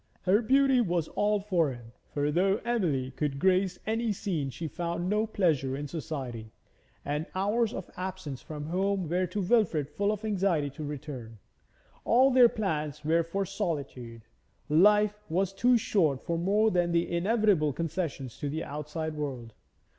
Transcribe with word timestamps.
Her 0.23 0.41
beauty 0.41 0.81
was 0.81 1.09
all 1.09 1.39
for 1.39 1.71
him, 1.71 1.91
for 2.11 2.31
though 2.31 2.55
Emily 2.65 3.11
could 3.11 3.37
grace 3.37 3.77
any 3.85 4.11
scene 4.11 4.49
she 4.49 4.67
found 4.67 5.07
no 5.07 5.27
pleasure 5.27 5.77
in 5.77 5.87
society, 5.87 6.51
and 7.05 7.25
the 7.27 7.37
hours 7.37 7.71
of 7.71 7.87
absence 7.95 8.41
from 8.41 8.65
home 8.65 9.07
were 9.07 9.27
to 9.27 9.43
Wilfrid 9.43 9.87
full 9.91 10.11
of 10.11 10.25
anxiety 10.25 10.71
to 10.71 10.83
return. 10.83 11.37
All 12.03 12.31
their 12.31 12.49
plans 12.49 13.05
were 13.05 13.21
for 13.21 13.45
solitude; 13.45 14.23
life 14.69 15.19
was 15.29 15.53
too 15.53 15.77
short 15.77 16.19
for 16.25 16.35
more 16.35 16.71
than 16.71 16.91
the 16.93 17.07
inevitable 17.15 17.71
concessions 17.71 18.39
to 18.39 18.49
the 18.49 18.63
outside 18.63 19.13
world. 19.13 19.53